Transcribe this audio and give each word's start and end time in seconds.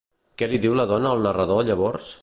Què 0.41 0.47
li 0.53 0.59
diu 0.63 0.73
la 0.79 0.87
dona 0.93 1.11
al 1.13 1.23
narrador 1.27 1.63
llavors? 1.69 2.15